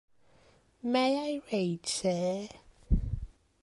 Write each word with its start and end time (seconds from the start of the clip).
May 0.81 1.35
I 1.37 1.41
read, 1.51 1.85
sir? 1.85 2.47